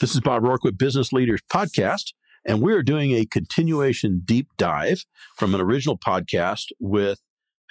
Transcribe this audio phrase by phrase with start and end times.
[0.00, 2.12] This is Bob Rourke with Business Leaders Podcast,
[2.44, 5.04] and we're doing a continuation deep dive
[5.36, 7.20] from an original podcast with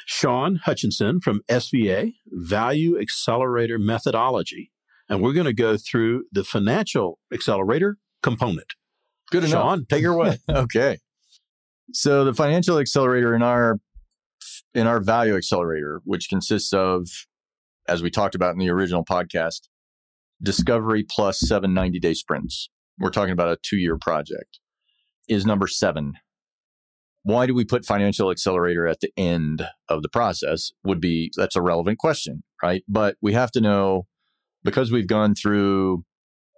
[0.06, 4.72] Sean Hutchinson from SVA, Value Accelerator Methodology.
[5.10, 8.74] And we're going to go through the financial accelerator component.
[9.32, 9.52] Good enough.
[9.52, 10.38] Shawn, take her away.
[10.50, 11.00] okay.
[11.94, 13.80] So the financial accelerator in our
[14.74, 17.08] in our value accelerator, which consists of,
[17.88, 19.62] as we talked about in the original podcast,
[20.42, 22.70] discovery plus seven 90 day sprints.
[23.00, 24.60] We're talking about a two year project,
[25.28, 26.14] is number seven.
[27.24, 30.72] Why do we put financial accelerator at the end of the process?
[30.84, 32.84] Would be that's a relevant question, right?
[32.88, 34.08] But we have to know
[34.64, 36.04] because we've gone through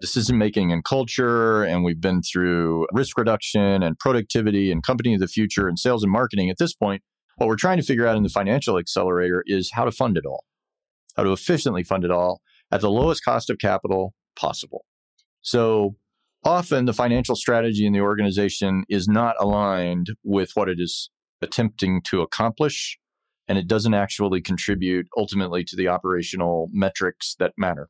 [0.01, 5.19] decision making and culture, and we've been through risk reduction and productivity and company of
[5.19, 6.49] the future and sales and marketing.
[6.49, 7.01] At this point,
[7.37, 10.25] what we're trying to figure out in the financial accelerator is how to fund it
[10.25, 10.45] all,
[11.17, 12.41] how to efficiently fund it all
[12.71, 14.85] at the lowest cost of capital possible.
[15.41, 15.95] So
[16.43, 21.09] often the financial strategy in the organization is not aligned with what it is
[21.41, 22.97] attempting to accomplish,
[23.47, 27.89] and it doesn't actually contribute ultimately to the operational metrics that matter.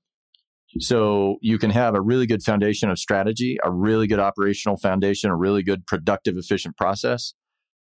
[0.80, 5.32] So you can have a really good foundation of strategy, a really good operational foundation,
[5.32, 7.34] a really good productive, efficient process.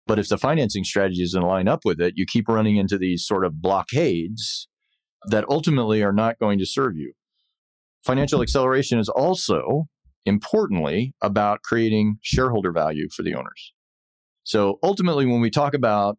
[0.06, 3.26] But if the financing strategy doesn't line up with it, you keep running into these
[3.26, 4.68] sort of blockades
[5.28, 7.12] that ultimately are not going to serve you.
[8.04, 8.44] Financial mm-hmm.
[8.44, 9.86] acceleration is also
[10.26, 13.72] importantly about creating shareholder value for the owners.
[14.42, 16.18] So ultimately, when we talk about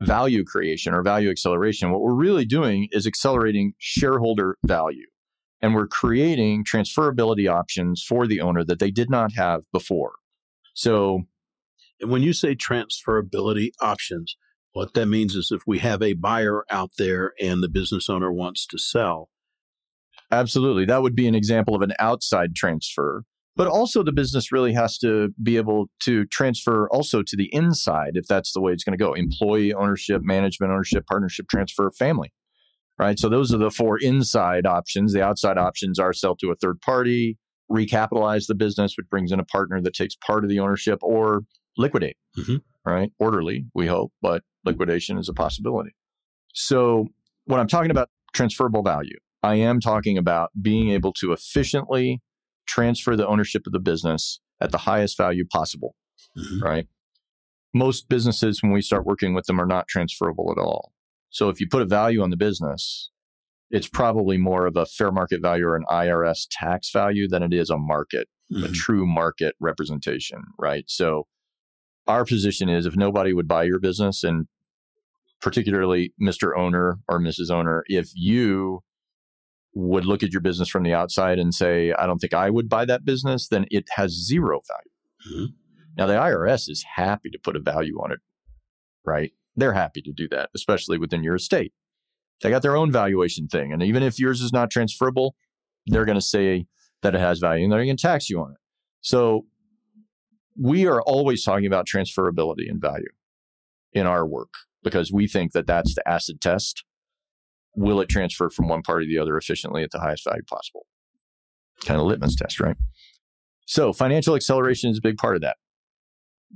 [0.00, 5.06] value creation or value acceleration, what we're really doing is accelerating shareholder value.
[5.62, 10.12] And we're creating transferability options for the owner that they did not have before.
[10.74, 11.22] So,
[12.00, 14.36] and when you say transferability options,
[14.76, 18.30] what that means is if we have a buyer out there and the business owner
[18.30, 19.30] wants to sell.
[20.30, 20.84] Absolutely.
[20.84, 23.24] That would be an example of an outside transfer.
[23.54, 28.10] But also, the business really has to be able to transfer also to the inside
[28.14, 32.32] if that's the way it's going to go employee ownership, management ownership, partnership transfer, family
[32.98, 33.18] right?
[33.18, 35.12] So those are the four inside options.
[35.12, 37.36] The outside options are sell to a third party,
[37.70, 41.42] recapitalize the business, which brings in a partner that takes part of the ownership, or
[41.76, 42.56] liquidate, mm-hmm.
[42.84, 43.10] right?
[43.18, 45.94] Orderly, we hope, but liquidation is a possibility.
[46.52, 47.08] So
[47.44, 52.20] when I'm talking about transferable value, I am talking about being able to efficiently
[52.66, 55.94] transfer the ownership of the business at the highest value possible,
[56.36, 56.64] mm-hmm.
[56.64, 56.86] right?
[57.74, 60.92] Most businesses, when we start working with them, are not transferable at all.
[61.30, 63.10] So if you put a value on the business,
[63.70, 67.52] it's probably more of a fair market value or an IRS tax value than it
[67.52, 68.64] is a market, mm-hmm.
[68.64, 70.84] a true market representation, right?
[70.86, 71.26] So
[72.06, 74.46] our position is if nobody would buy your business and
[75.40, 76.56] particularly Mr.
[76.56, 77.50] Owner or Mrs.
[77.50, 78.80] Owner, if you
[79.74, 82.68] would look at your business from the outside and say, I don't think I would
[82.68, 85.40] buy that business, then it has zero value.
[85.44, 85.52] Mm-hmm.
[85.98, 88.20] Now, the IRS is happy to put a value on it,
[89.04, 89.32] right?
[89.56, 91.72] they're happy to do that, especially within your estate.
[92.42, 93.72] They got their own valuation thing.
[93.72, 95.34] And even if yours is not transferable,
[95.86, 96.66] they're going to say
[97.02, 98.58] that it has value and they're going to tax you on it.
[99.00, 99.46] So
[100.60, 103.08] we are always talking about transferability and value
[103.92, 104.52] in our work
[104.82, 106.84] because we think that that's the acid test.
[107.74, 110.86] Will it transfer from one party to the other efficiently at the highest value possible?
[111.84, 112.76] Kind of litmus test, right?
[113.66, 115.56] So financial acceleration is a big part of that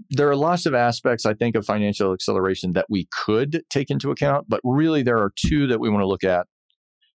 [0.09, 4.11] there are lots of aspects, I think, of financial acceleration that we could take into
[4.11, 6.47] account, but really there are two that we want to look at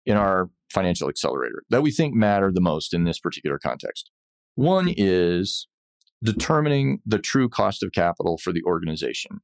[0.06, 4.12] in our financial accelerator that we think matter the most in this particular context.
[4.56, 5.68] One is
[6.24, 9.40] determining the true cost of capital for the organization.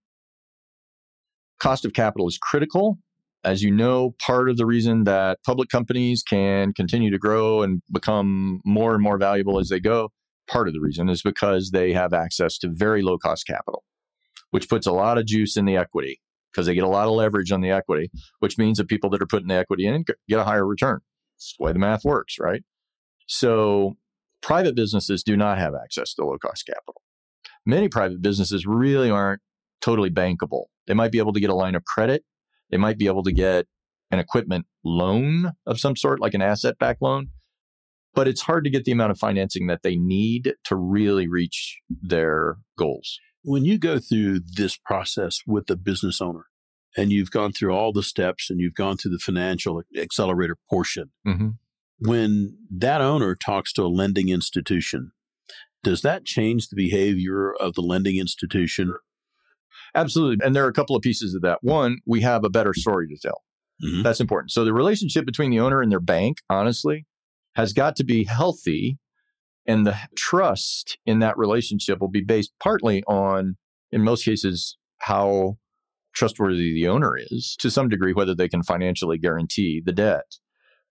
[1.59, 2.97] Cost of capital is critical.
[3.43, 7.81] As you know, part of the reason that public companies can continue to grow and
[7.91, 10.11] become more and more valuable as they go
[10.51, 13.83] part of the reason is because they have access to very low cost capital,
[14.51, 16.19] which puts a lot of juice in the equity
[16.51, 19.21] because they get a lot of leverage on the equity, which means that people that
[19.21, 20.99] are putting the equity in get a higher return.
[21.35, 22.63] That's the way the math works, right?
[23.27, 23.95] So
[24.41, 27.01] private businesses do not have access to low cost capital.
[27.65, 29.41] Many private businesses really aren't
[29.81, 30.65] totally bankable.
[30.87, 32.23] They might be able to get a line of credit.
[32.69, 33.67] They might be able to get
[34.11, 37.29] an equipment loan of some sort, like an asset backed loan,
[38.13, 41.79] but it's hard to get the amount of financing that they need to really reach
[41.89, 43.19] their goals.
[43.43, 46.45] When you go through this process with the business owner
[46.97, 51.11] and you've gone through all the steps and you've gone through the financial accelerator portion,
[51.25, 51.49] mm-hmm.
[52.01, 55.11] When that owner talks to a lending institution,
[55.83, 58.93] does that change the behavior of the lending institution?
[59.95, 60.45] Absolutely.
[60.45, 61.59] And there are a couple of pieces of that.
[61.61, 63.41] One, we have a better story to tell.
[63.83, 64.03] Mm-hmm.
[64.03, 64.51] That's important.
[64.51, 67.05] So the relationship between the owner and their bank, honestly,
[67.55, 68.99] has got to be healthy
[69.65, 73.57] And the trust in that relationship will be based partly on,
[73.91, 75.57] in most cases, how
[76.13, 80.25] trustworthy the owner is, to some degree, whether they can financially guarantee the debt.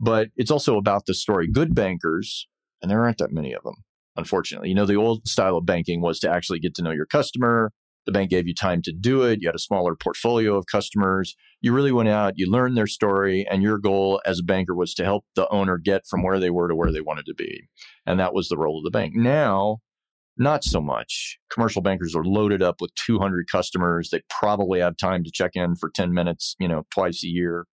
[0.00, 1.46] But it's also about the story.
[1.46, 2.48] Good bankers,
[2.80, 3.76] and there aren't that many of them,
[4.16, 4.70] unfortunately.
[4.70, 7.70] You know, the old style of banking was to actually get to know your customer.
[8.06, 9.40] The bank gave you time to do it.
[9.42, 11.36] You had a smaller portfolio of customers.
[11.60, 14.94] You really went out, you learned their story, and your goal as a banker was
[14.94, 17.68] to help the owner get from where they were to where they wanted to be.
[18.06, 19.14] And that was the role of the bank.
[19.14, 19.78] Now,
[20.38, 21.38] not so much.
[21.52, 24.08] Commercial bankers are loaded up with 200 customers.
[24.10, 27.66] They probably have time to check in for 10 minutes, you know, twice a year.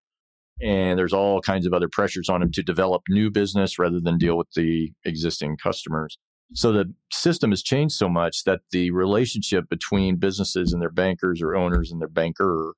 [0.61, 4.17] And there's all kinds of other pressures on them to develop new business rather than
[4.17, 6.17] deal with the existing customers.
[6.53, 11.41] So the system has changed so much that the relationship between businesses and their bankers
[11.41, 12.73] or owners and their banker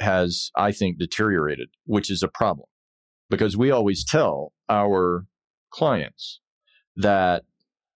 [0.00, 2.66] has, I think, deteriorated, which is a problem
[3.30, 5.26] because we always tell our
[5.70, 6.40] clients
[6.96, 7.44] that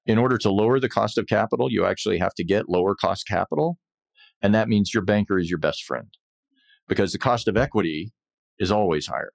[0.07, 3.27] in order to lower the cost of capital, you actually have to get lower cost
[3.27, 3.79] capital.
[4.43, 6.09] And that means your banker is your best friend
[6.87, 8.13] because the cost of equity
[8.59, 9.33] is always higher,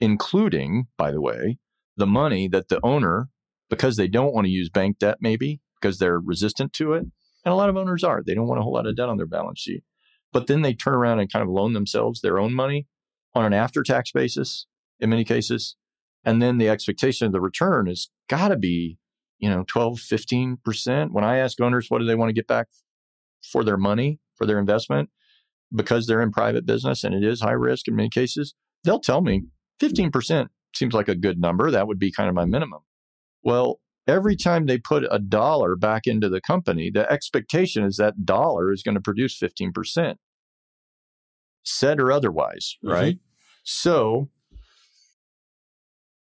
[0.00, 1.58] including, by the way,
[1.96, 3.28] the money that the owner,
[3.70, 7.04] because they don't want to use bank debt, maybe because they're resistant to it.
[7.44, 8.22] And a lot of owners are.
[8.24, 9.84] They don't want a whole lot of debt on their balance sheet.
[10.32, 12.86] But then they turn around and kind of loan themselves their own money
[13.34, 14.66] on an after tax basis
[15.00, 15.76] in many cases.
[16.24, 18.98] And then the expectation of the return has got to be
[19.38, 22.66] you know 12 15% when i ask owners what do they want to get back
[23.42, 25.10] for their money for their investment
[25.74, 28.54] because they're in private business and it is high risk in many cases
[28.84, 29.44] they'll tell me
[29.80, 32.80] 15% seems like a good number that would be kind of my minimum
[33.42, 38.24] well every time they put a dollar back into the company the expectation is that
[38.24, 40.16] dollar is going to produce 15%
[41.64, 42.92] said or otherwise mm-hmm.
[42.92, 43.18] right
[43.62, 44.28] so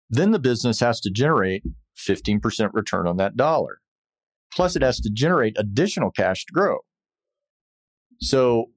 [0.09, 1.63] then the business has to generate
[1.97, 3.79] 15% return on that dollar.
[4.53, 6.79] Plus, it has to generate additional cash to grow.
[8.21, 8.71] So,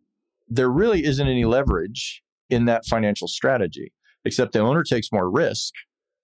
[0.50, 3.93] there really isn't any leverage in that financial strategy,
[4.25, 5.75] except the owner takes more risk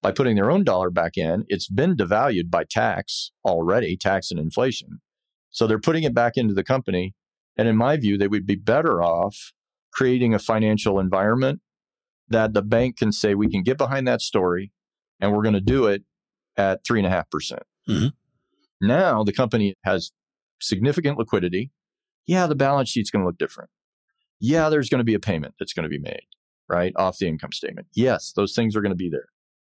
[0.03, 1.44] by putting their own dollar back in.
[1.49, 5.00] It's been devalued by tax already, tax and inflation.
[5.50, 7.15] So, they're putting it back into the company.
[7.56, 9.53] And in my view, they would be better off
[9.93, 11.61] creating a financial environment
[12.29, 14.73] that the bank can say, we can get behind that story
[15.20, 16.03] and we're going to do it
[16.56, 17.31] at 3.5%.
[17.31, 18.09] percent mm-hmm.
[18.81, 20.11] Now the company has
[20.61, 21.70] significant liquidity.
[22.27, 23.70] Yeah, the balance sheet's going to look different.
[24.40, 26.26] Yeah, there's going to be a payment that's going to be made,
[26.69, 27.86] right, off the income statement.
[27.94, 29.28] Yes, those things are going to be there.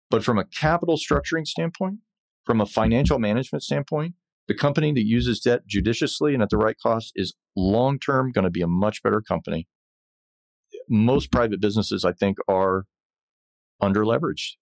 [0.09, 1.99] But from a capital structuring standpoint,
[2.45, 4.15] from a financial management standpoint,
[4.47, 8.43] the company that uses debt judiciously and at the right cost is long term going
[8.43, 9.67] to be a much better company.
[10.87, 12.85] Most private businesses, I think, are
[13.81, 14.53] under leveraged.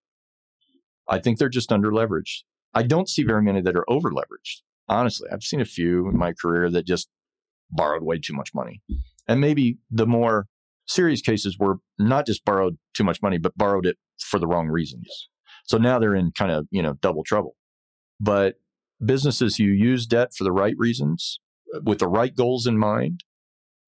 [1.10, 2.44] I think they're just under leveraged.
[2.74, 4.62] I don't see very many that are over leveraged.
[4.88, 7.10] Honestly, I've seen a few in my career that just
[7.70, 8.82] borrowed way too much money.
[9.28, 10.48] And maybe the more
[10.86, 14.68] serious cases were not just borrowed too much money, but borrowed it for the wrong
[14.68, 15.30] reasons.
[15.66, 17.56] So now they're in kind of, you know, double trouble.
[18.20, 18.56] But
[19.04, 21.40] businesses who use debt for the right reasons,
[21.76, 23.24] uh, with the right goals in mind,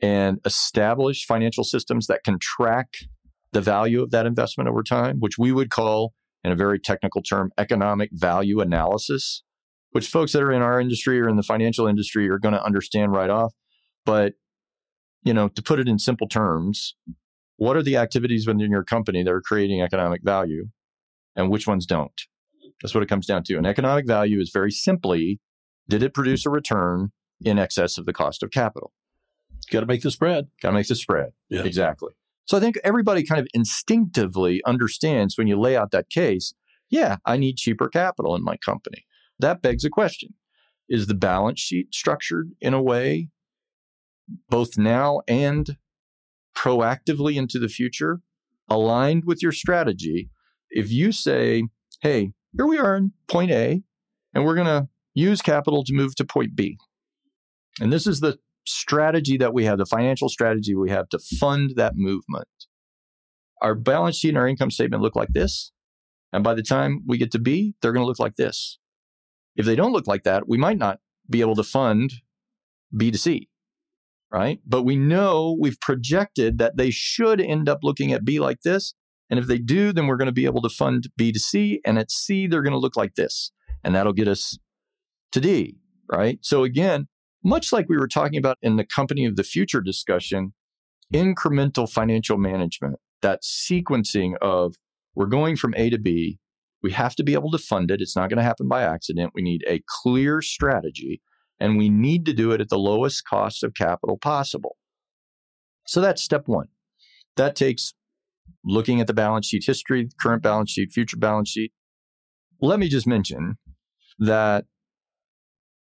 [0.01, 2.87] and establish financial systems that can track
[3.51, 7.21] the value of that investment over time, which we would call in a very technical
[7.21, 9.43] term, economic value analysis,
[9.91, 12.63] which folks that are in our industry or in the financial industry are going to
[12.63, 13.53] understand right off.
[14.05, 14.33] But,
[15.25, 16.95] you know, to put it in simple terms,
[17.57, 20.69] what are the activities within your company that are creating economic value
[21.35, 22.21] and which ones don't?
[22.81, 23.57] That's what it comes down to.
[23.57, 25.39] And economic value is very simply
[25.87, 27.11] did it produce a return
[27.43, 28.91] in excess of the cost of capital?
[29.71, 30.47] Got to make the spread.
[30.61, 31.31] Got to make the spread.
[31.49, 31.63] Yeah.
[31.63, 32.13] Exactly.
[32.45, 36.53] So I think everybody kind of instinctively understands when you lay out that case,
[36.89, 39.05] yeah, I need cheaper capital in my company.
[39.39, 40.33] That begs a question.
[40.87, 43.29] Is the balance sheet structured in a way,
[44.49, 45.77] both now and
[46.55, 48.21] proactively into the future,
[48.69, 50.29] aligned with your strategy?
[50.69, 51.63] If you say,
[52.01, 53.83] hey, here we are in point A,
[54.33, 56.77] and we're going to use capital to move to point B.
[57.79, 61.73] And this is the strategy that we have, the financial strategy we have to fund
[61.75, 62.47] that movement.
[63.61, 65.71] Our balance sheet and our income statement look like this.
[66.33, 68.79] And by the time we get to B, they're going to look like this.
[69.55, 72.13] If they don't look like that, we might not be able to fund
[72.95, 73.49] B to C,
[74.31, 74.59] right?
[74.65, 78.93] But we know we've projected that they should end up looking at B like this.
[79.29, 81.81] And if they do, then we're going to be able to fund B to C.
[81.85, 83.51] And at C, they're going to look like this.
[83.83, 84.57] And that'll get us
[85.31, 85.77] to D,
[86.11, 86.39] right?
[86.41, 87.07] So again,
[87.43, 90.53] much like we were talking about in the company of the future discussion,
[91.13, 94.75] incremental financial management, that sequencing of
[95.15, 96.39] we're going from A to B,
[96.85, 97.99] We have to be able to fund it.
[97.99, 99.31] It's not going to happen by accident.
[99.33, 101.19] We need a clear strategy
[101.59, 104.77] and we need to do it at the lowest cost of capital possible.
[105.87, 106.67] So that's step one.
[107.37, 107.93] That takes
[108.63, 111.71] looking at the balance sheet history, current balance sheet, future balance sheet.
[112.61, 113.57] Let me just mention
[114.19, 114.65] that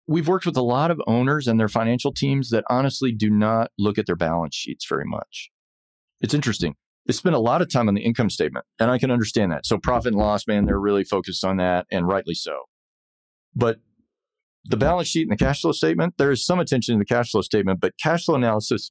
[0.06, 3.70] we've worked with a lot of owners and their financial teams that honestly do not
[3.78, 5.50] look at their balance sheets very much.
[6.20, 6.74] It's interesting.
[7.06, 9.66] They spend a lot of time on the income statement, and I can understand that.
[9.66, 12.62] So, profit and loss, man, they're really focused on that, and rightly so.
[13.56, 13.78] But
[14.64, 17.30] the balance sheet and the cash flow statement, there is some attention to the cash
[17.30, 18.90] flow statement, but cash flow analysis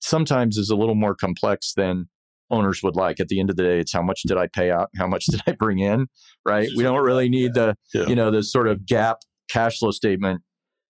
[0.00, 2.08] sometimes is a little more complex than
[2.50, 3.20] owners would like.
[3.20, 4.88] At the end of the day, it's how much did I pay out?
[4.96, 6.06] How much did I bring in?
[6.44, 6.68] Right.
[6.76, 8.06] We don't really need the, yeah.
[8.06, 9.16] you know, the sort of GAAP
[9.50, 10.42] cash flow statement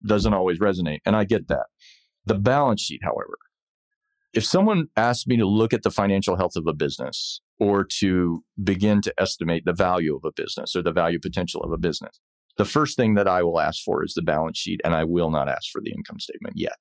[0.04, 0.99] doesn't always resonate.
[1.04, 1.66] And I get that.
[2.26, 3.38] The balance sheet, however,
[4.32, 8.44] if someone asks me to look at the financial health of a business or to
[8.62, 12.20] begin to estimate the value of a business or the value potential of a business,
[12.61, 15.31] the first thing that I will ask for is the balance sheet, and I will
[15.31, 16.76] not ask for the income statement yet.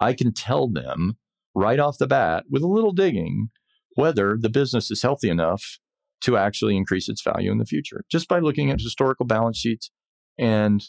[0.00, 1.18] I can tell them
[1.54, 3.50] right off the bat with a little digging
[3.94, 5.78] whether the business is healthy enough
[6.22, 9.92] to actually increase its value in the future just by looking at historical balance sheets.
[10.36, 10.82] And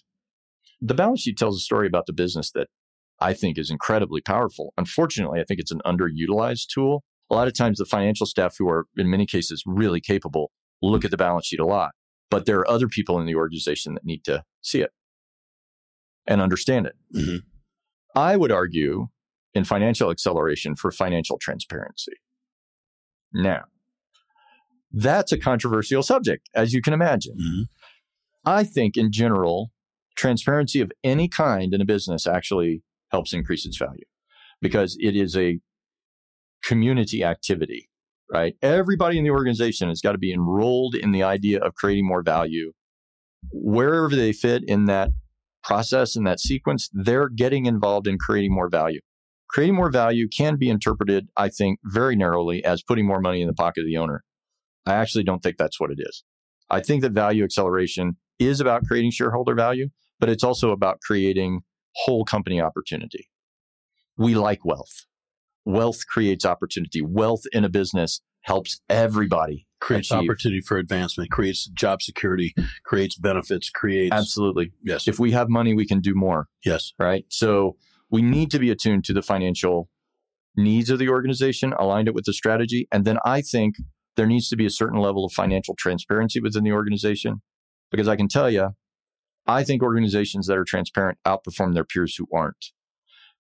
[0.82, 2.70] the balance sheet tells a story about the business that
[3.20, 4.74] I think is incredibly powerful.
[4.76, 7.04] Unfortunately, I think it's an underutilized tool.
[7.30, 10.50] A lot of times, the financial staff, who are in many cases really capable,
[10.82, 11.92] look at the balance sheet a lot.
[12.30, 14.92] But there are other people in the organization that need to see it
[16.28, 16.96] and understand it.
[17.16, 17.38] Mm-hmm.
[18.16, 19.08] I would argue
[19.54, 22.14] in financial acceleration for financial transparency.
[23.34, 23.64] Now,
[24.92, 27.38] that's a controversial subject, as you can imagine.
[27.38, 27.64] Mm-hmm.
[28.46, 29.72] I think in general,
[30.16, 34.06] transparency of any kind in a business actually helps increase its value
[34.62, 35.60] because it is a
[36.64, 37.90] community activity,
[38.32, 38.56] right?
[38.62, 42.24] Everybody in the organization has got to be enrolled in the idea of creating more
[42.24, 42.72] value.
[43.52, 45.10] Wherever they fit in that
[45.64, 49.00] process, in that sequence, they're getting involved in creating more value.
[49.50, 53.48] Creating more value can be interpreted, I think, very narrowly as putting more money in
[53.48, 54.24] the pocket of the owner.
[54.86, 56.24] I actually don't think that's what it is.
[56.70, 59.90] I think that value acceleration is about creating shareholder value,
[60.20, 61.62] but it's also about creating
[61.96, 63.30] whole company opportunity.
[64.18, 65.06] We like wealth.
[65.66, 67.02] Wealth creates opportunity.
[67.02, 69.66] Wealth in a business helps everybody.
[69.82, 70.30] Creates achieve.
[70.30, 72.56] opportunity for advancement, creates job security,
[72.86, 74.14] creates benefits, creates.
[74.14, 74.72] Absolutely.
[74.84, 75.08] Yes.
[75.08, 76.48] If we have money, we can do more.
[76.64, 76.94] Yes.
[76.98, 77.26] Right.
[77.30, 77.76] So
[78.10, 79.90] we need to be attuned to the financial
[80.56, 82.88] needs of the organization, aligned it with the strategy.
[82.92, 83.76] And then I think
[84.16, 87.42] there needs to be a certain level of financial transparency within the organization.
[87.92, 88.70] Because I can tell you,
[89.46, 92.72] I think organizations that are transparent outperform their peers who aren't.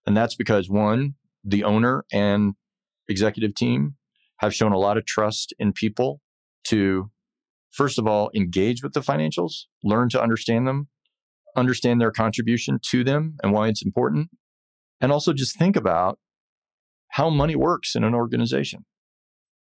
[0.05, 1.15] And that's because one,
[1.45, 2.53] the owner and
[3.07, 3.95] executive team
[4.39, 6.19] have shown a lot of trust in people
[6.65, 7.11] to,
[7.71, 10.87] first of all, engage with the financials, learn to understand them,
[11.55, 14.29] understand their contribution to them and why it's important,
[14.99, 16.19] and also just think about
[17.09, 18.85] how money works in an organization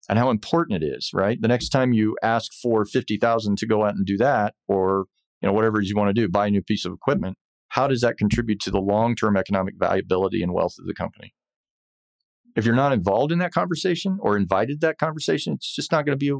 [0.08, 1.40] and how important it is, right?
[1.40, 5.06] The next time you ask for 50,000 to go out and do that or
[5.40, 7.36] you know, whatever you want to do, buy a new piece of equipment,
[7.68, 11.34] how does that contribute to the long-term economic viability and wealth of the company?
[12.56, 16.18] If you're not involved in that conversation or invited that conversation, it's just not going
[16.18, 16.32] to be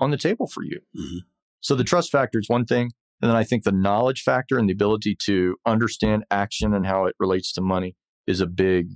[0.00, 0.80] on the table for you.
[0.98, 1.18] Mm-hmm.
[1.60, 2.90] So the trust factor is one thing.
[3.20, 7.06] And then I think the knowledge factor and the ability to understand action and how
[7.06, 7.94] it relates to money
[8.26, 8.88] is a big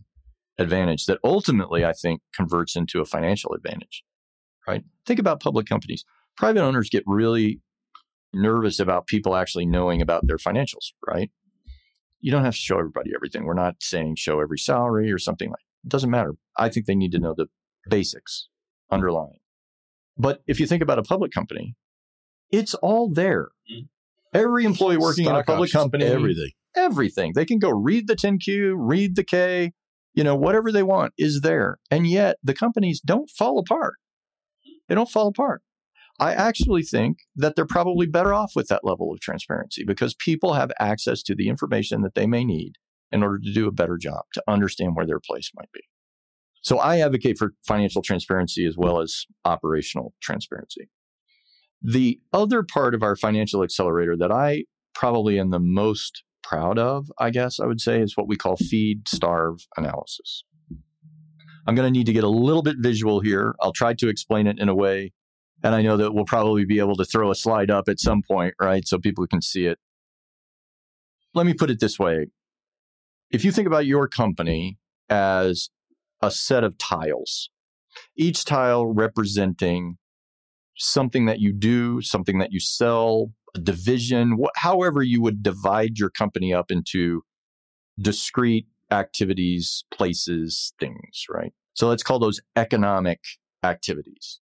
[0.59, 4.03] advantage that ultimately I think converts into a financial advantage.
[4.67, 4.83] Right?
[5.07, 6.05] Think about public companies.
[6.37, 7.61] Private owners get really
[8.35, 11.31] nervous about people actually knowing about their financials, right?
[12.21, 13.45] You don't have to show everybody everything.
[13.45, 16.35] We're not saying show every salary or something like doesn't matter.
[16.57, 17.47] I think they need to know the
[17.89, 18.49] basics
[18.91, 19.39] underlying.
[20.17, 21.75] But if you think about a public company,
[22.51, 23.49] it's all there.
[23.71, 23.87] Mm-hmm.
[24.39, 27.33] Every employee working Stock in a public options, company, everything, everything.
[27.35, 29.73] They can go read the 10Q, read the K,
[30.15, 31.79] you know, whatever they want is there.
[31.91, 33.95] And yet the companies don't fall apart.
[34.89, 35.63] They don't fall apart.
[36.19, 40.55] I actually think that they're probably better off with that level of transparency because people
[40.55, 42.73] have access to the information that they may need
[43.13, 45.83] in order to do a better job, to understand where their place might be.
[46.63, 50.89] So I advocate for financial transparency as well as operational transparency.
[51.81, 57.11] The other part of our financial accelerator that I probably am the most proud of,
[57.19, 60.45] I guess I would say, is what we call feed starve analysis.
[61.67, 63.55] I'm going to need to get a little bit visual here.
[63.61, 65.13] I'll try to explain it in a way
[65.63, 68.23] and I know that we'll probably be able to throw a slide up at some
[68.23, 68.87] point, right?
[68.87, 69.79] So people can see it.
[71.35, 72.27] Let me put it this way.
[73.31, 74.79] If you think about your company
[75.09, 75.71] as
[76.23, 77.51] a set of tiles,
[78.17, 79.99] each tile representing
[80.77, 85.99] something that you do, something that you sell, a division, wh- however you would divide
[85.99, 87.23] your company up into
[88.01, 91.53] discrete activities, places, things, right?
[91.75, 93.21] So let's call those economic
[93.63, 94.41] activities.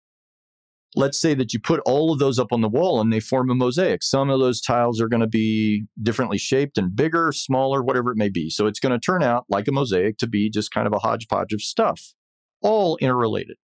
[0.97, 3.49] Let's say that you put all of those up on the wall and they form
[3.49, 4.03] a mosaic.
[4.03, 8.17] Some of those tiles are going to be differently shaped and bigger, smaller, whatever it
[8.17, 8.51] may be.
[8.51, 10.99] So it's going to turn out like a mosaic to be just kind of a
[10.99, 12.15] hodgepodge of stuff,
[12.61, 13.57] all interrelated.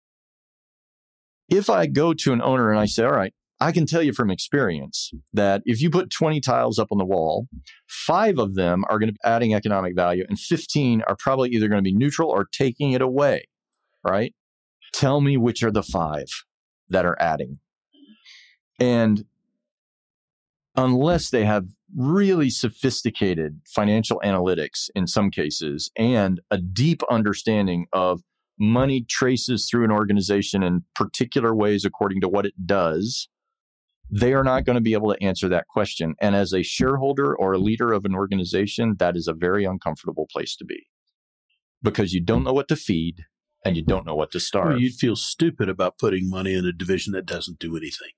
[1.49, 4.13] If I go to an owner and I say, all right, I can tell you
[4.13, 7.47] from experience that if you put 20 tiles up on the wall,
[7.87, 11.67] five of them are going to be adding economic value and 15 are probably either
[11.67, 13.45] going to be neutral or taking it away,
[14.05, 14.35] right?
[14.93, 16.27] Tell me which are the five
[16.89, 17.59] that are adding.
[18.79, 19.25] And
[20.75, 21.65] unless they have
[21.95, 28.21] really sophisticated financial analytics in some cases and a deep understanding of
[28.59, 33.29] money traces through an organization in particular ways according to what it does,
[34.09, 36.15] they are not going to be able to answer that question.
[36.21, 40.27] And as a shareholder or a leader of an organization, that is a very uncomfortable
[40.31, 40.87] place to be
[41.81, 43.25] because you don't know what to feed
[43.65, 44.69] and you don't know what to start.
[44.69, 48.11] Well, you'd feel stupid about putting money in a division that doesn't do anything.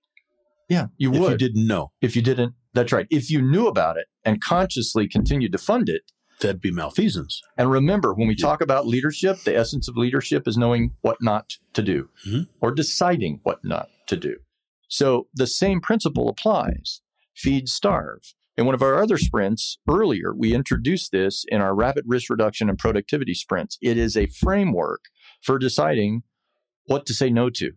[0.69, 1.33] Yeah, you if would.
[1.33, 1.91] If you didn't know.
[2.01, 3.07] If you didn't, that's right.
[3.09, 6.01] If you knew about it and consciously continued to fund it,
[6.41, 7.41] that'd be malfeasance.
[7.57, 8.45] And remember, when we yeah.
[8.45, 12.41] talk about leadership, the essence of leadership is knowing what not to do mm-hmm.
[12.61, 14.35] or deciding what not to do.
[14.89, 17.01] So the same principle applies
[17.35, 18.33] feed, starve.
[18.57, 22.69] In one of our other sprints earlier, we introduced this in our rapid risk reduction
[22.69, 23.77] and productivity sprints.
[23.81, 25.01] It is a framework
[25.41, 26.23] for deciding
[26.85, 27.71] what to say no to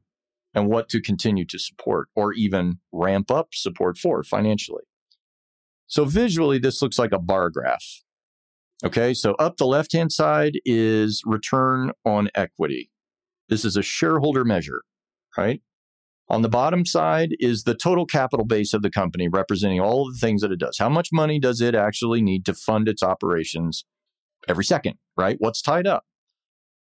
[0.55, 4.83] and what to continue to support or even ramp up support for financially.
[5.87, 8.03] So visually, this looks like a bar graph.
[8.85, 12.91] Okay, so up the left hand side is return on equity.
[13.49, 14.83] This is a shareholder measure,
[15.37, 15.61] right?
[16.29, 20.15] On the bottom side is the total capital base of the company, representing all of
[20.15, 20.79] the things that it does.
[20.79, 23.85] How much money does it actually need to fund its operations
[24.49, 25.37] every second, right?
[25.41, 26.05] What's tied up?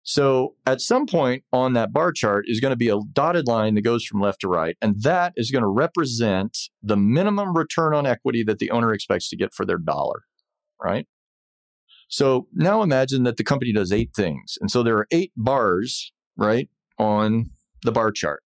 [0.04, 3.76] So at some point on that bar chart is going to be a dotted line
[3.76, 4.76] that goes from left to right.
[4.82, 9.30] And that is going to represent the minimum return on equity that the owner expects
[9.30, 10.24] to get for their dollar,
[10.82, 11.08] right?
[12.10, 14.58] So now imagine that the company does eight things.
[14.60, 17.52] And so there are eight bars, right, on
[17.84, 18.44] the bar chart.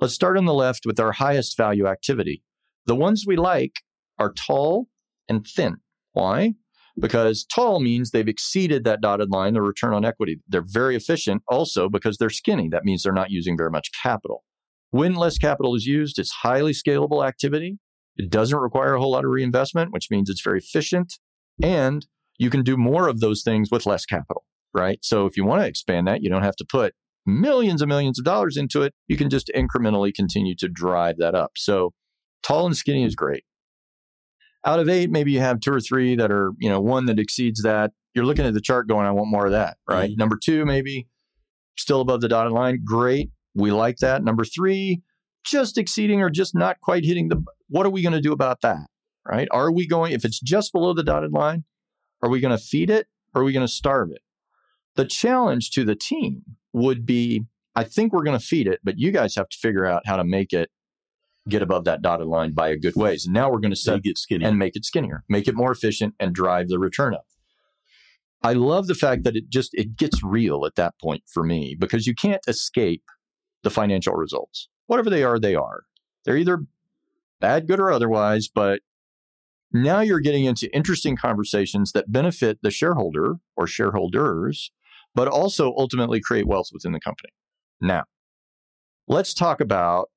[0.00, 2.42] Let's start on the left with our highest value activity.
[2.86, 3.82] The ones we like
[4.18, 4.88] are tall
[5.28, 5.76] and thin.
[6.12, 6.54] Why?
[6.98, 10.40] Because tall means they've exceeded that dotted line, the return on equity.
[10.46, 12.68] They're very efficient also because they're skinny.
[12.68, 14.44] That means they're not using very much capital.
[14.90, 17.78] When less capital is used, it's highly scalable activity.
[18.16, 21.14] It doesn't require a whole lot of reinvestment, which means it's very efficient.
[21.62, 22.06] And
[22.38, 24.98] you can do more of those things with less capital, right?
[25.02, 28.18] So if you want to expand that, you don't have to put millions and millions
[28.18, 31.52] of dollars into it, you can just incrementally continue to drive that up.
[31.56, 31.92] So
[32.42, 33.44] tall and skinny is great.
[34.64, 37.18] Out of eight, maybe you have two or three that are, you know, one that
[37.18, 37.92] exceeds that.
[38.14, 40.10] You're looking at the chart going, I want more of that, right?
[40.10, 40.18] Mm-hmm.
[40.18, 41.08] Number two, maybe
[41.76, 42.80] still above the dotted line.
[42.84, 43.30] Great.
[43.54, 44.22] We like that.
[44.22, 45.02] Number three,
[45.44, 48.60] just exceeding or just not quite hitting the, what are we going to do about
[48.60, 48.86] that?
[49.26, 49.48] Right?
[49.50, 51.64] Are we going, if it's just below the dotted line,
[52.22, 54.20] are we going to feed it or are we going to starve it?
[54.94, 58.98] The challenge to the team would be I think we're going to feed it, but
[58.98, 60.70] you guys have to figure out how to make it
[61.48, 63.26] get above that dotted line by a good ways.
[63.26, 64.48] And now we're going to set it skinnier.
[64.48, 67.26] and make it skinnier, make it more efficient and drive the return up.
[68.42, 71.76] I love the fact that it just it gets real at that point for me
[71.78, 73.04] because you can't escape
[73.62, 74.68] the financial results.
[74.86, 75.82] Whatever they are, they are.
[76.24, 76.64] They're either
[77.40, 78.80] bad, good, or otherwise, but
[79.72, 84.72] now you're getting into interesting conversations that benefit the shareholder or shareholders
[85.14, 87.30] but also ultimately create wealth within the company.
[87.80, 88.04] Now,
[89.08, 90.10] let's talk about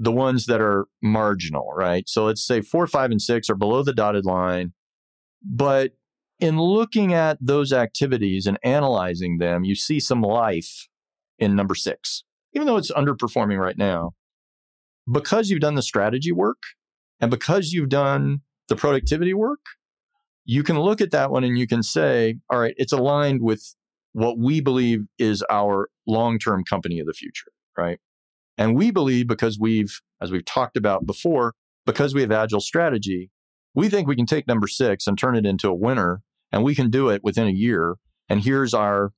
[0.00, 2.08] the ones that are marginal, right?
[2.08, 4.72] So let's say four, five, and six are below the dotted line.
[5.44, 5.92] But
[6.40, 10.88] in looking at those activities and analyzing them, you see some life
[11.38, 14.12] in number six, even though it's underperforming right now.
[15.10, 16.62] Because you've done the strategy work
[17.20, 19.60] and because you've done the productivity work,
[20.46, 23.74] you can look at that one and you can say, all right, it's aligned with
[24.12, 27.98] what we believe is our long term company of the future, right?
[28.58, 31.54] And we believe because we've, as we've talked about before,
[31.86, 33.30] because we have agile strategy,
[33.74, 36.74] we think we can take number six and turn it into a winner and we
[36.74, 37.94] can do it within a year.
[38.28, 39.12] And here's our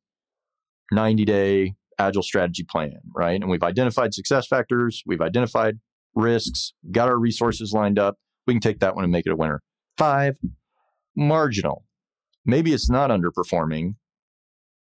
[0.90, 3.40] 90 day agile strategy plan, right?
[3.40, 5.78] And we've identified success factors, we've identified
[6.14, 8.16] risks, got our resources lined up.
[8.46, 9.62] We can take that one and make it a winner.
[9.96, 10.38] Five,
[11.16, 11.84] marginal.
[12.44, 13.94] Maybe it's not underperforming,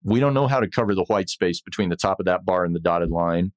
[0.04, 2.64] we don't know how to cover the white space between the top of that bar
[2.64, 3.52] and the dotted line.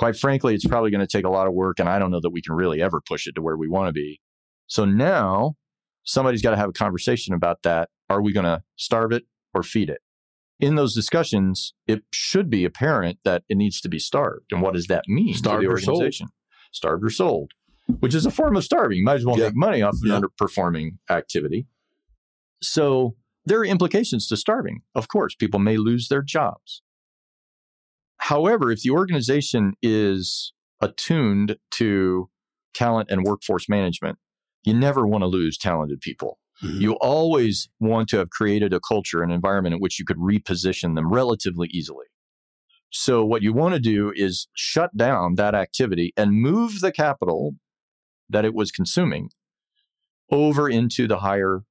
[0.00, 1.78] Quite frankly, it's probably going to take a lot of work.
[1.78, 3.88] And I don't know that we can really ever push it to where we want
[3.88, 4.18] to be.
[4.66, 5.56] So now
[6.04, 7.90] somebody's got to have a conversation about that.
[8.08, 10.00] Are we going to starve it or feed it?
[10.58, 14.46] In those discussions, it should be apparent that it needs to be starved.
[14.52, 16.28] And what does that mean starved to the organization?
[16.72, 17.50] Starved or sold,
[17.98, 18.96] which is a form of starving.
[18.96, 19.48] You might as well yeah.
[19.48, 20.18] make money off an yeah.
[20.18, 21.66] underperforming activity.
[22.62, 24.80] So there are implications to starving.
[24.94, 26.80] Of course, people may lose their jobs.
[28.20, 32.28] However, if the organization is attuned to
[32.74, 34.18] talent and workforce management,
[34.62, 36.38] you never want to lose talented people.
[36.62, 36.80] Mm-hmm.
[36.80, 40.94] You always want to have created a culture, an environment in which you could reposition
[40.94, 42.06] them relatively easily.
[42.92, 47.54] So, what you want to do is shut down that activity and move the capital
[48.28, 49.30] that it was consuming
[50.30, 51.62] over into the higher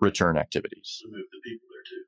[0.00, 1.00] return activities.
[1.00, 2.04] So move the people there too.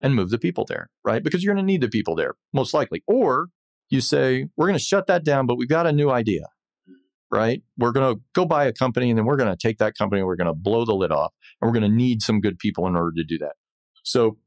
[0.00, 1.22] And move the people there, right?
[1.22, 3.02] Because you're going to need the people there, most likely.
[3.08, 3.48] Or
[3.90, 6.46] you say, we're going to shut that down, but we've got a new idea,
[7.32, 7.62] right?
[7.76, 10.22] We're going to go buy a company and then we're going to take that company
[10.22, 12.86] we're going to blow the lid off and we're going to need some good people
[12.86, 13.54] in order to do that.
[14.04, 14.38] So,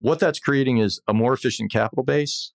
[0.00, 2.52] what that's creating is a more efficient capital base.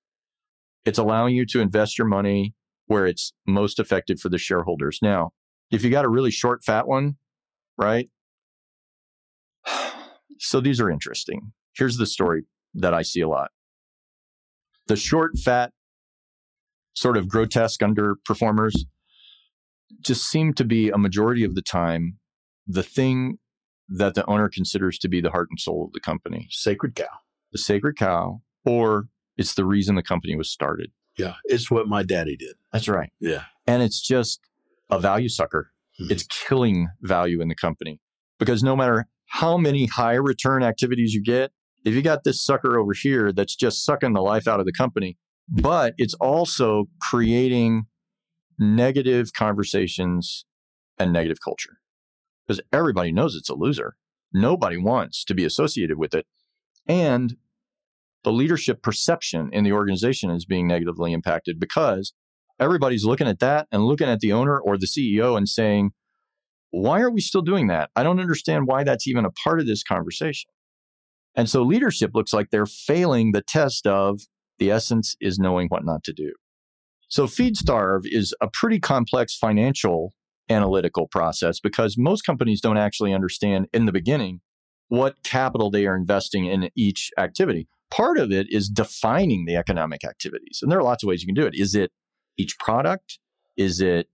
[0.86, 2.54] It's allowing you to invest your money
[2.86, 5.00] where it's most effective for the shareholders.
[5.02, 5.32] Now,
[5.72, 7.18] if you got a really short, fat one,
[7.78, 8.10] right?
[10.42, 11.52] So these are interesting.
[11.76, 13.52] Here's the story that I see a lot.
[14.88, 15.72] The short, fat,
[16.94, 18.74] sort of grotesque underperformers
[20.02, 22.18] just seem to be a majority of the time
[22.68, 23.38] the thing
[23.90, 26.48] that the owner considers to be the heart and soul of the company.
[26.52, 27.06] Sacred cow.
[27.52, 30.92] The sacred cow, or it's the reason the company was started.
[31.18, 32.56] Yeah, it's what my daddy did.
[32.72, 33.12] That's right.
[33.20, 33.46] Yeah.
[33.66, 34.40] And it's just
[34.90, 35.72] a value sucker.
[36.00, 36.12] Mm-hmm.
[36.12, 38.00] It's killing value in the company
[38.38, 41.52] because no matter how many high return activities you get,
[41.86, 44.74] if you got this sucker over here that's just sucking the life out of the
[44.74, 47.86] company, but it's also creating
[48.58, 50.46] negative conversations
[50.98, 51.78] and negative culture
[52.46, 53.96] because everybody knows it's a loser.
[54.34, 56.26] Nobody wants to be associated with it.
[56.88, 57.36] And
[58.24, 62.14] the leadership perception in the organization is being negatively impacted because
[62.60, 65.92] everybody's looking at that and looking at the owner or the CEO and saying,
[66.72, 67.90] why are we still doing that?
[67.96, 70.52] I don't understand why that's even a part of this conversation.
[71.40, 74.20] And so leadership looks like they're failing the test of
[74.58, 76.34] the essence is knowing what not to do.
[77.08, 80.12] So feed starve is a pretty complex financial
[80.50, 84.42] analytical process because most companies don't actually understand in the beginning
[84.90, 87.70] what capital they are investing in each activity.
[87.90, 90.60] Part of it is defining the economic activities.
[90.62, 91.56] And there are lots of ways you can do it.
[91.56, 91.94] Is it
[92.38, 93.18] each product?
[93.56, 94.10] Is it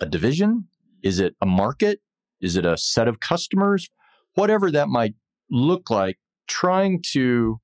[0.00, 0.66] a division?
[1.04, 2.00] Is it a market?
[2.40, 3.88] Is it a set of customers?
[4.34, 5.14] Whatever that might
[5.50, 7.60] look like, trying to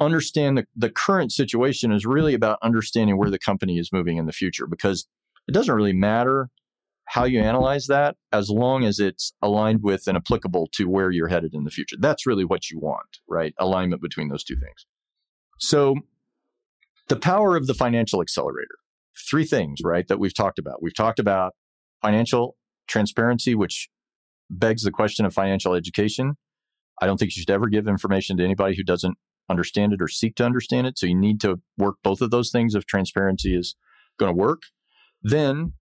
[0.00, 4.26] understand the, the current situation is really about understanding where the company is moving in
[4.26, 5.06] the future because
[5.48, 6.48] it doesn't really matter
[7.06, 11.28] how you analyze that as long as it's aligned with and applicable to where you're
[11.28, 11.96] headed in the future.
[11.98, 13.54] That's really what you want, right?
[13.58, 14.86] Alignment between those two things.
[15.58, 15.96] So,
[17.08, 18.76] the power of the financial accelerator
[19.30, 20.82] three things, right, that we've talked about.
[20.82, 21.54] We've talked about
[22.00, 23.88] financial transparency, which
[24.50, 26.36] begs the question of financial education.
[27.00, 29.16] I don't think you should ever give information to anybody who doesn't
[29.48, 30.98] understand it or seek to understand it.
[30.98, 33.74] So you need to work both of those things if transparency is
[34.18, 34.62] going to work.
[35.22, 35.72] Then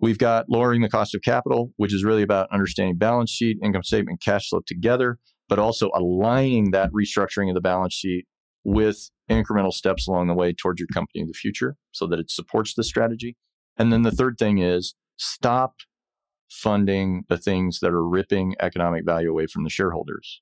[0.00, 3.82] we've got lowering the cost of capital, which is really about understanding balance sheet, income
[3.82, 8.26] statement, cash flow together, but also aligning that restructuring of the balance sheet
[8.64, 12.30] with incremental steps along the way towards your company in the future so that it
[12.30, 13.36] supports the strategy.
[13.76, 15.76] And then the third thing is stop
[16.50, 20.40] funding the things that are ripping economic value away from the shareholders.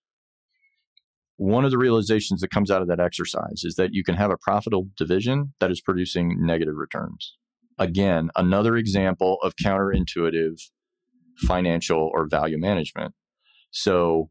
[1.43, 4.31] One of the realizations that comes out of that exercise is that you can have
[4.31, 7.37] a profitable division that is producing negative returns.
[7.81, 10.61] Again, another example of counterintuitive
[11.39, 13.15] financial or value management.
[13.73, 14.31] So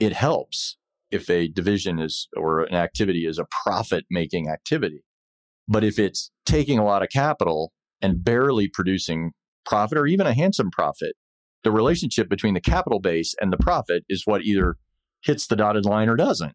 [0.00, 0.78] it helps
[1.10, 5.04] if a division is or an activity is a profit making activity.
[5.68, 9.32] But if it's taking a lot of capital and barely producing
[9.66, 11.16] profit or even a handsome profit,
[11.64, 14.76] the relationship between the capital base and the profit is what either
[15.22, 16.54] hits the dotted line or doesn't,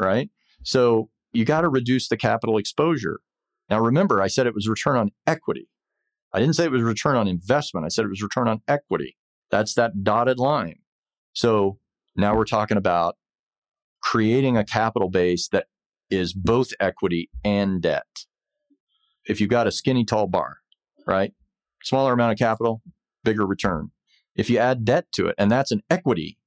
[0.00, 0.30] right?
[0.62, 3.20] So you got to reduce the capital exposure.
[3.68, 5.68] Now, remember, I said it was return on equity.
[6.32, 7.86] I didn't say it was return on investment.
[7.86, 9.16] I said it was return on equity.
[9.50, 10.80] That's that dotted line.
[11.32, 11.78] So
[12.16, 13.16] now we're talking about
[14.02, 15.66] creating a capital base that
[16.10, 18.06] is both equity and debt.
[19.26, 20.58] If you've got a skinny tall bar,
[21.06, 21.32] right?
[21.82, 22.82] Smaller amount of capital,
[23.24, 23.90] bigger return.
[24.36, 26.38] If you add debt to it, and that's an equity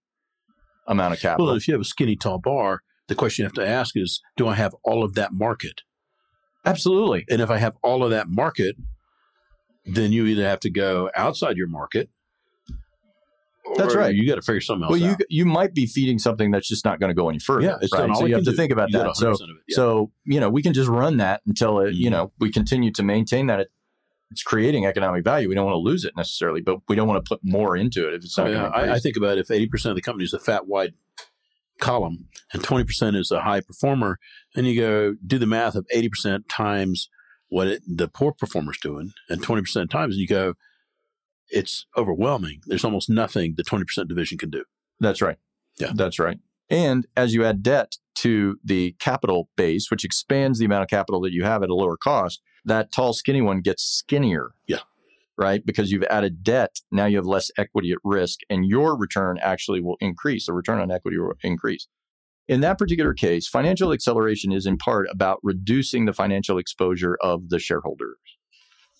[0.89, 1.45] amount of capital.
[1.47, 4.21] Well, if you have a skinny tall bar, the question you have to ask is,
[4.36, 5.82] do I have all of that market?
[6.65, 7.25] Absolutely.
[7.30, 8.75] And if I have all of that market,
[9.86, 12.10] then you either have to go outside your market.
[13.75, 14.13] That's right.
[14.15, 14.99] You got to figure something else out.
[14.99, 15.21] Well, you out.
[15.30, 17.67] you might be feeding something that's just not going to go any further.
[17.67, 17.99] yeah, it's right.
[18.02, 18.58] done all So you have to do.
[18.58, 19.15] think about You that.
[19.15, 19.75] So it, yeah.
[19.75, 22.12] so you know we can just run that until it you Mhm.
[22.12, 23.71] know we continue to maintain that it,
[24.31, 25.49] it's creating economic value.
[25.49, 28.07] We don't want to lose it necessarily, but we don't want to put more into
[28.07, 30.25] it if it's not Oh, yeah, I, I think about if 80% of the company
[30.25, 30.93] is a fat, wide
[31.79, 34.19] column and 20% is a high performer,
[34.55, 37.09] and you go do the math of 80% times
[37.47, 40.53] what it, the poor performer's doing and 20% times, and you go,
[41.49, 42.61] it's overwhelming.
[42.67, 44.63] There's almost nothing the 20% division can do.
[44.99, 45.37] That's right.
[45.79, 45.91] Yeah.
[45.95, 46.37] That's right.
[46.69, 51.21] And as you add debt to the capital base, which expands the amount of capital
[51.21, 54.51] that you have at a lower cost, that tall, skinny one gets skinnier.
[54.67, 54.79] Yeah.
[55.38, 55.65] Right?
[55.65, 56.82] Because you've added debt.
[56.91, 60.45] Now you have less equity at risk, and your return actually will increase.
[60.45, 61.88] The return on equity will increase.
[62.49, 67.49] In that particular case, financial acceleration is in part about reducing the financial exposure of
[67.49, 68.17] the shareholders.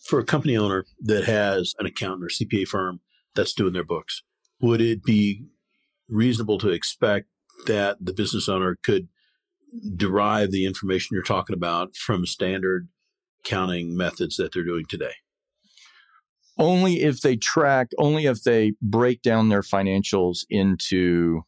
[0.06, 3.02] For a company owner that has an accountant or CPA firm
[3.36, 4.22] that's doing their books,
[4.62, 5.46] would it be
[6.08, 7.28] reasonable to expect
[7.66, 9.08] that the business owner could
[9.96, 12.88] derive the information you're talking about from standard
[13.44, 15.14] counting methods that they're doing today?
[16.60, 21.42] only if they track, only if they break down their financials into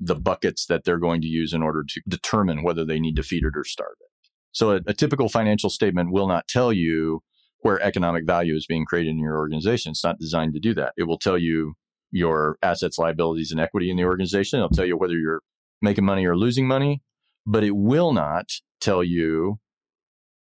[0.00, 3.22] the buckets that they're going to use in order to determine whether they need to
[3.22, 4.30] feed it or starve it.
[4.52, 7.22] So a, a typical financial statement will not tell you
[7.60, 9.90] where economic value is being created in your organization.
[9.90, 10.94] It's not designed to do that.
[10.96, 11.74] It will tell you
[12.10, 14.58] your assets, liabilities, and equity in the organization.
[14.58, 15.42] It'll tell you whether you're
[15.82, 17.02] making money or losing money,
[17.46, 19.58] but it will not tell you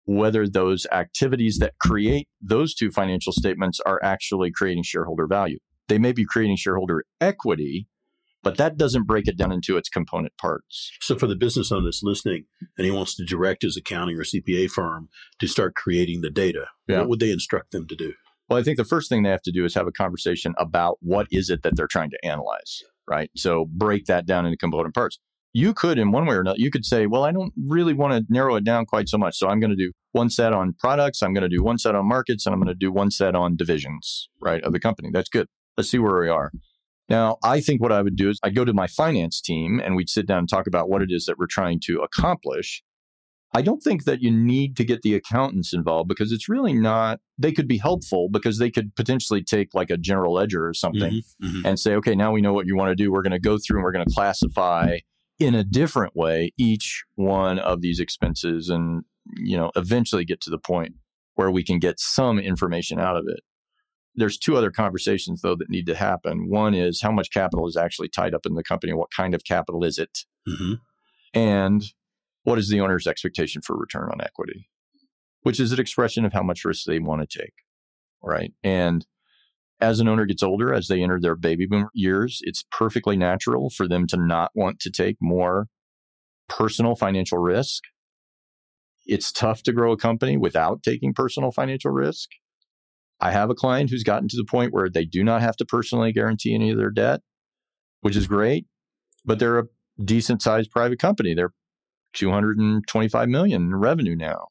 [0.05, 5.59] whether those activities that create those two financial statements are actually creating shareholder value.
[5.87, 7.87] They may be creating shareholder equity,
[8.41, 10.91] but that doesn't break it down into its component parts.
[11.01, 12.45] So, for the business owner that's listening
[12.77, 15.07] and he wants to direct his accounting or CPA firm
[15.39, 16.99] to start creating the data, Yeah.
[16.99, 18.13] what would they instruct them to do?
[18.49, 20.97] Well, I think the first thing they have to do is have a conversation about
[21.01, 23.29] what is it that they're trying to analyze, right?
[23.37, 25.17] So break that down into component parts.
[25.55, 28.13] You could, in one way or another, you could say, well, I don't really want
[28.13, 29.37] to narrow it down quite so much.
[29.37, 31.93] So I'm going to do one set on products, I'm going to do one set
[31.95, 35.09] on markets, and I'm going to do one set on divisions, right, of the company.
[35.13, 35.47] That's good.
[35.77, 36.51] Let's see where we are.
[37.09, 39.95] Now, I think what I would do is I'd go to my finance team and
[39.95, 42.81] we'd sit down and talk about what it is that we're trying to accomplish.
[43.55, 47.19] I don't think that you need to get the accountants involved because it's really not,
[47.37, 51.11] they could be helpful because they could potentially take like a general ledger or something
[51.11, 51.65] Mhm, mhm.
[51.65, 53.11] and say, okay, now we know what you want to do.
[53.11, 54.97] We're going to go through and we're going to classify
[55.39, 59.03] in a different way each one of these expenses and,
[59.37, 60.93] you know, eventually get to the point
[61.35, 63.41] where we can get some information out of it.
[64.15, 66.49] There's two other conversations though that need to happen.
[66.49, 68.93] One is how much capital is actually tied up in the company?
[68.93, 70.19] What kind of capital is it?
[70.47, 70.79] Mhm.
[71.33, 71.83] And
[72.43, 74.69] what is the owner's expectation for return on equity,
[75.41, 77.53] which is an expression of how much risk they want to take.
[78.21, 78.53] Right.
[78.63, 79.05] And
[79.83, 83.69] as an owner gets older, as they enter their baby boom years, it's perfectly natural
[83.69, 85.67] for them to not want to take more
[86.47, 87.83] personal financial risk.
[89.05, 92.29] It's tough to grow a company without taking personal financial risk.
[93.19, 95.65] I have a client who's gotten to the point where they do not have to
[95.65, 97.19] personally guarantee any of their debt,
[97.99, 98.65] which is great,
[99.25, 99.67] but they're a
[100.03, 101.33] decent sized private company.
[101.33, 101.53] They're
[102.13, 104.47] 225 million in revenue now.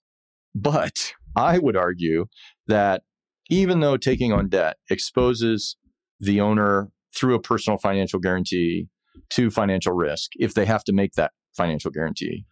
[0.55, 2.27] But I would argue
[2.67, 3.03] that
[3.51, 5.77] even though taking on debt exposes
[6.21, 8.89] the owner through a personal financial guarantee
[9.31, 12.47] to financial risk, if they have to make that financial guarantee,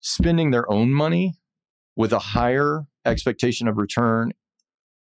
[0.00, 1.34] spending their own money
[1.96, 4.32] with a higher expectation of return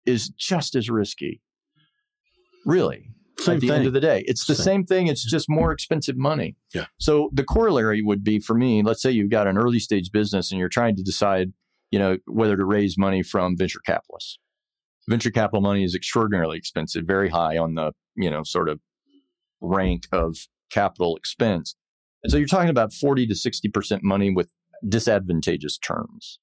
[0.06, 1.41] is just as risky.
[2.65, 3.78] Really, Same at the thing.
[3.78, 4.23] end of the day.
[4.28, 4.63] It's the Same.
[4.63, 5.08] same thing.
[5.08, 6.56] It's just more expensive money.
[6.73, 6.86] Yeah.
[6.97, 10.52] So the corollary would be for me, let's say you've got an early stage business
[10.52, 11.54] and you're trying to decide,
[11.91, 14.39] you know, whether to raise money from venture capitalists.
[15.10, 18.80] Venture capital money is extraordinarily expensive, very high on the, you know, sort of
[19.62, 20.38] rank of
[20.70, 21.76] capital expense.
[22.24, 24.52] And so you're talking about 40 to 60% money with
[24.88, 26.39] disadvantageous terms.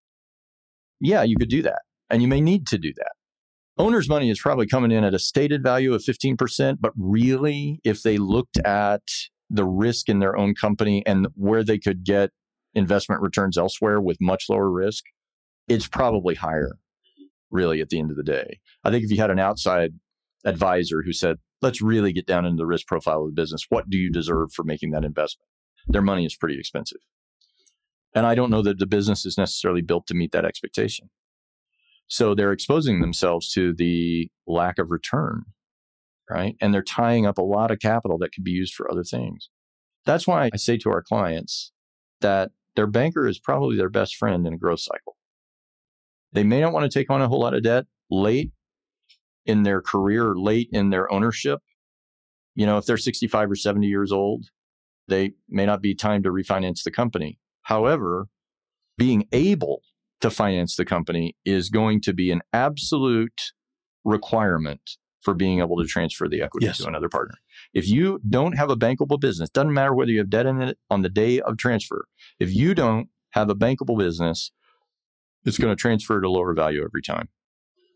[1.01, 1.83] Yeah, you could do that.
[2.09, 3.13] And you may need to do that
[3.79, 8.03] owner's money is probably coming in at a stated value of 15%, but really, if
[8.03, 9.03] they looked at
[9.51, 12.31] the risk in their own company and where they could get
[12.75, 15.05] investment returns elsewhere with much lower risk,
[15.69, 16.79] it's probably higher,
[17.55, 18.61] really, at the end of the day.
[18.85, 19.93] I think if you had an outside
[20.45, 23.89] advisor who said, let's really get down into the risk profile of the business, what
[23.89, 25.49] do you deserve for making that investment?
[25.87, 27.01] Their money is pretty expensive.
[28.15, 31.09] And I don't know that the business is necessarily built to meet that expectation.
[32.07, 35.45] So they're exposing themselves to the lack of return,
[36.31, 36.57] right?
[36.61, 39.49] And they're tying up a lot of capital that could be used for other things.
[40.05, 41.73] That's why I say to our clients
[42.21, 45.14] that their banker is probably their best friend in a growth cycle.
[46.35, 48.51] They may not want to take on a whole lot of debt late
[49.47, 51.61] in their career, late in their ownership.
[52.55, 54.47] You know, if they're 65 or 70 years old,
[55.09, 57.39] they may not be time to refinance the company.
[57.63, 58.27] However,
[58.99, 59.83] being able
[60.21, 63.53] to finance the company is going to be an absolute
[64.05, 64.81] requirement
[65.21, 66.79] for being able to transfer the equity Yes.
[66.79, 67.35] to another partner.
[67.73, 70.79] If you don't have a bankable business, doesn't matter whether you have debt in it
[70.91, 72.07] on the day of transfer.
[72.39, 74.53] If you don't have a bankable business,
[75.45, 77.29] it's going to transfer at a lower value every time.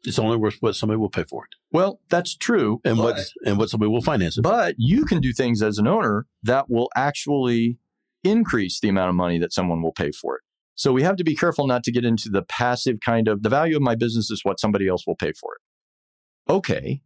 [0.05, 2.81] It's only worth what somebody will pay for it, Well, that's true.
[2.85, 4.43] and what and what somebody will finance it.
[4.43, 4.51] for.
[4.51, 7.79] but you can do things as an owner that will actually
[8.23, 10.43] increase the amount of money that someone will pay for it.
[10.77, 13.49] So we have to be careful not to get into the passive kind of the
[13.49, 16.53] value of my business is what somebody else will pay for it.
[16.53, 17.03] Okay.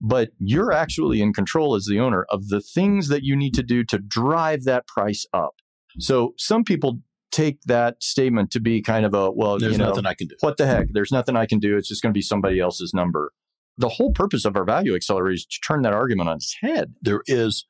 [0.00, 3.64] But you're actually in control as the owner of the things that you need to
[3.64, 5.54] do to drive that price up.
[5.98, 9.88] So some people take that statement to be kind of a, well, There's you know,
[9.88, 10.36] nothing I can do.
[10.40, 10.88] what the heck?
[10.90, 11.76] There's nothing I can do.
[11.76, 13.32] It's just going to be somebody else's number.
[13.76, 16.94] The whole purpose of our value accelerator is to turn that argument on its head.
[17.02, 17.66] There is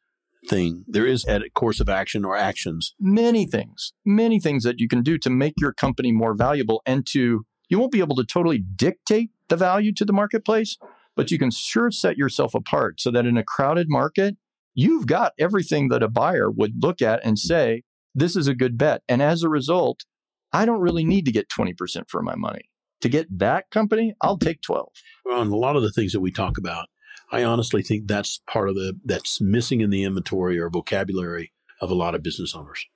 [0.47, 0.85] thing.
[0.87, 2.95] There is a course of action or actions.
[3.01, 7.07] Many things, many things that you can do to make your company more valuable and
[7.09, 10.79] to, you won't be able to totally dictate the value to the marketplace,
[11.17, 14.37] but you can sure set yourself apart so that in a crowded market,
[14.75, 17.83] you've got everything that a buyer would look at and say,
[18.21, 19.03] this is a good bet.
[19.09, 20.05] And as a result,
[20.53, 22.71] I don't really need to get 20% for my money.
[23.03, 24.89] To get that company, I'll take 12.
[25.25, 26.89] Well, and a lot of the things that we talk about,
[27.31, 31.91] I honestly think that's part of the that's missing in the inventory or vocabulary of
[31.91, 32.87] a lot of business owners.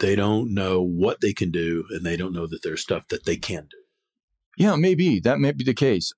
[0.00, 3.24] They don't know what they can do, and they don't know that there's stuff that
[3.24, 3.76] they can do.
[4.58, 6.12] Yeah, maybe that may be the case.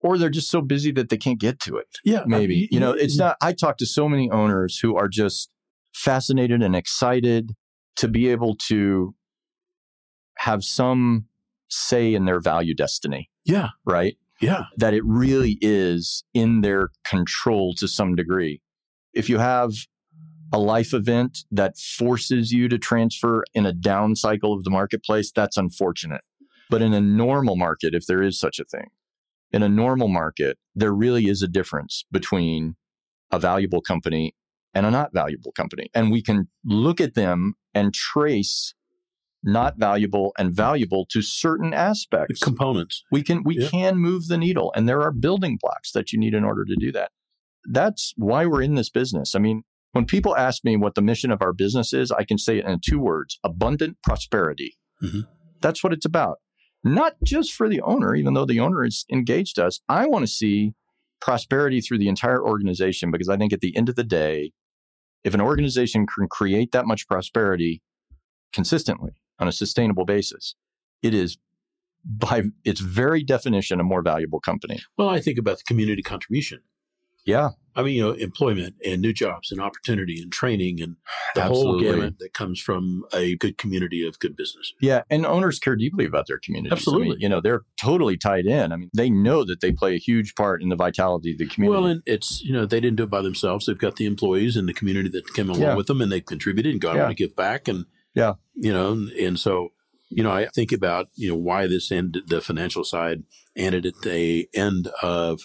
[0.00, 1.86] Or they're just so busy that they can't get to it.
[2.04, 2.68] Yeah, Maybe.
[2.72, 5.48] You know, it's not, I talk to so many owners who are just
[5.92, 7.52] fascinated and excited
[7.96, 9.14] to be able to
[10.38, 11.26] have some
[11.68, 14.16] say in their value destiny, Yeah, right?
[14.40, 18.60] yeah, That it really is in their control to some degree.
[19.14, 19.72] If you have
[20.52, 25.30] a life event that forces you to transfer in a down cycle of the marketplace,
[25.34, 26.22] that's unfortunate.
[26.68, 28.88] But in a normal market, if there is such a thing,
[29.52, 32.74] in a normal market, there really is a difference between
[33.30, 34.34] a valuable company
[34.74, 35.88] and a not valuable company.
[35.94, 38.74] And we can look at them and trace
[39.44, 42.40] not valuable and valuable to certain aspects.
[42.40, 43.02] components.
[43.10, 43.68] We can we Yeah.
[43.68, 46.76] can move the needle and there are building blocks that you need in order to
[46.76, 47.10] do that.
[47.70, 49.34] That's why we're in this business.
[49.34, 52.38] I mean, when people ask me what the mission of our business is, I can
[52.38, 54.78] say it in two words, abundant prosperity.
[55.02, 55.26] Mhm.
[55.60, 56.38] That's what it's about.
[56.84, 59.80] Not just for the owner, even though the owner is engaged us.
[59.88, 60.72] I want to see
[61.20, 64.52] prosperity through the entire organization because I think at the end of the day,
[65.24, 67.82] if an organization can create that much prosperity
[68.52, 70.54] consistently on a sustainable basis,
[71.02, 71.38] it is
[72.04, 74.80] by its very definition a more valuable company.
[74.98, 76.60] Well, I think about the community contribution.
[77.24, 80.96] Yeah, I mean, you know, employment and new jobs and opportunity and training and
[81.34, 84.72] the whole gamut that comes from a good community of good business.
[84.80, 86.72] yeah, and owners care deeply about their community.
[86.72, 87.16] Absolutely.
[87.20, 88.72] you know they're totally tied in.
[88.72, 91.46] I mean, they know that they play a huge part in the vitality of the
[91.46, 91.80] community.
[91.80, 93.66] Well, and it's you know they didn't do it by themselves.
[93.66, 95.74] They've got the employees and the community that came along Yeah.
[95.76, 97.04] with them, and they've contributed and gone Yeah.
[97.04, 97.68] on to give back.
[97.68, 98.34] And Yeah.
[98.56, 99.68] you know, and, and so
[100.14, 103.22] you know, I think about you know why this ended the financial side
[103.56, 105.40] ended at the end of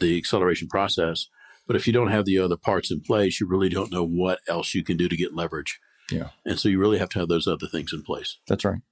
[0.00, 1.26] the acceleration process.
[1.66, 4.40] But if you don't have the other parts in place, you really don't know what
[4.48, 5.80] else you can do to get leverage.
[6.10, 6.28] Yeah.
[6.44, 8.38] and so you really have to have those other things in place.
[8.46, 8.82] that's right.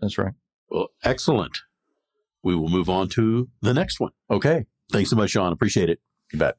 [0.00, 0.34] That's right.
[0.68, 1.58] Well, excellent.
[2.42, 4.12] We will move on to the next one.
[4.30, 5.52] Okay, Thanks so much, Sean.
[5.52, 6.00] Appreciate it.
[6.32, 6.56] you bet.